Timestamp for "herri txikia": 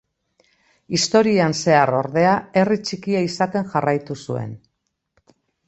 2.63-3.23